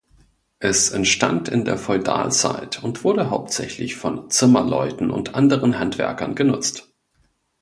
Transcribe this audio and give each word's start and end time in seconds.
Es 0.57 0.89
entstand 0.89 1.47
in 1.47 1.63
der 1.63 1.77
Feudalzeit 1.77 2.81
und 2.81 3.03
wurde 3.03 3.29
hauptsächlich 3.29 3.95
von 3.97 4.31
Zimmerleuten 4.31 5.11
und 5.11 5.35
anderen 5.35 5.77
Handwerkern 5.77 6.33
genutzt. 6.33 6.89